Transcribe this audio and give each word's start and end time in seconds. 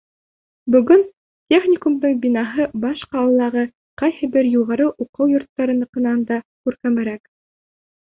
Бөгөн 0.75 1.03
техникумдың 1.53 2.15
бинаһы 2.23 2.67
баш 2.87 3.05
ҡалалағы 3.13 3.67
ҡайһы 4.05 4.33
бер 4.39 4.53
юғары 4.57 4.91
уҡыу 5.07 5.33
йорттарыныҡынан 5.37 6.29
да 6.35 6.45
күркәмерәк. 6.49 7.27